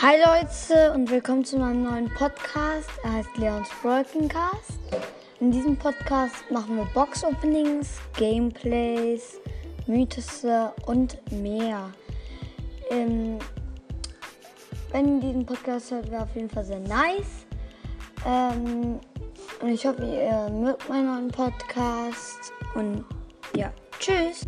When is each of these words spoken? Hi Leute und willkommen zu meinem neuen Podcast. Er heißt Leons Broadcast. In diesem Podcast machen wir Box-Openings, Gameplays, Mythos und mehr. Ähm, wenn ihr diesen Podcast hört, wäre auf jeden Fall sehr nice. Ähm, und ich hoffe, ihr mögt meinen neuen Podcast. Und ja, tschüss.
Hi 0.00 0.14
Leute 0.16 0.92
und 0.92 1.10
willkommen 1.10 1.44
zu 1.44 1.58
meinem 1.58 1.82
neuen 1.82 2.08
Podcast. 2.14 2.88
Er 3.02 3.14
heißt 3.14 3.36
Leons 3.36 3.68
Broadcast. 3.82 4.78
In 5.40 5.50
diesem 5.50 5.76
Podcast 5.76 6.48
machen 6.52 6.76
wir 6.76 6.84
Box-Openings, 6.94 7.98
Gameplays, 8.16 9.40
Mythos 9.88 10.46
und 10.86 11.18
mehr. 11.32 11.90
Ähm, 12.90 13.40
wenn 14.92 15.16
ihr 15.16 15.20
diesen 15.20 15.44
Podcast 15.44 15.90
hört, 15.90 16.08
wäre 16.12 16.22
auf 16.22 16.34
jeden 16.36 16.48
Fall 16.48 16.64
sehr 16.64 16.78
nice. 16.78 17.44
Ähm, 18.24 19.00
und 19.60 19.68
ich 19.68 19.84
hoffe, 19.84 20.04
ihr 20.04 20.48
mögt 20.48 20.88
meinen 20.88 21.06
neuen 21.06 21.28
Podcast. 21.28 22.52
Und 22.76 23.04
ja, 23.56 23.72
tschüss. 23.98 24.46